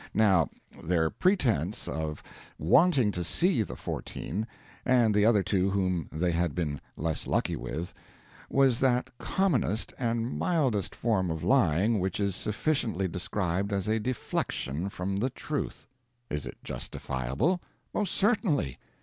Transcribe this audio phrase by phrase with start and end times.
[0.15, 0.49] Now,
[0.83, 2.23] their pretense of
[2.57, 4.47] wanting to see the fourteen
[4.83, 7.93] and the other two whom they had been less lucky with
[8.49, 14.89] was that commonest and mildest form of lying which is sufficiently described as a deflection
[14.89, 15.85] from the truth.
[16.31, 17.61] Is it justifiable?
[17.93, 18.79] Most certainly.